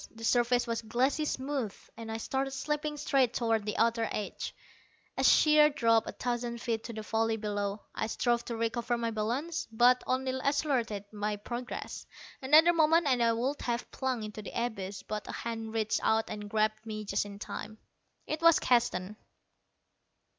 The 0.15 0.23
surface 0.23 0.65
was 0.65 0.81
glassy 0.81 1.25
smooth, 1.25 1.75
and 1.95 2.11
I 2.11 2.17
started 2.17 2.49
slipping 2.53 2.97
straight 2.97 3.35
toward 3.35 3.67
the 3.67 3.77
outer 3.77 4.09
edge, 4.11 4.55
a 5.15 5.23
sheer 5.23 5.69
drop 5.69 6.07
of 6.07 6.15
a 6.15 6.17
thousand 6.17 6.59
feet 6.59 6.83
to 6.85 6.93
the 6.93 7.03
valley 7.03 7.37
below. 7.37 7.83
I 7.93 8.07
strove 8.07 8.43
to 8.45 8.55
recover 8.57 8.97
my 8.97 9.11
balance, 9.11 9.67
but 9.71 10.03
only 10.07 10.31
accelerated 10.41 11.05
my 11.11 11.35
progress. 11.35 12.07
Another 12.41 12.73
moment 12.73 13.05
and 13.05 13.21
I 13.21 13.33
would 13.33 13.61
have 13.61 13.91
plunged 13.91 14.25
into 14.25 14.41
the 14.41 14.59
abyss, 14.65 15.03
but 15.03 15.27
a 15.27 15.31
hand 15.33 15.71
reached 15.71 15.99
out 16.01 16.31
and 16.31 16.49
grabbed 16.49 16.83
me 16.83 17.05
just 17.05 17.23
in 17.23 17.37
time. 17.37 17.77
It 18.25 18.41
was 18.41 18.57
Keston. 18.57 19.17